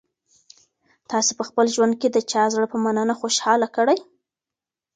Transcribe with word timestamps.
تاسي 1.09 1.31
په 1.37 1.43
خپل 1.49 1.65
ژوند 1.75 1.93
کي 2.01 2.07
د 2.11 2.17
چا 2.31 2.43
زړه 2.53 2.67
په 2.73 2.77
مننه 2.83 3.13
خوشاله 3.19 3.67
کړی؟ 3.75 3.97